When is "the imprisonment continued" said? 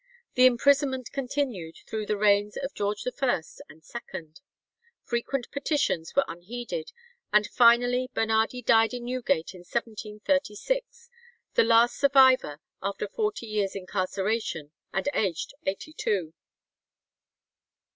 0.33-1.75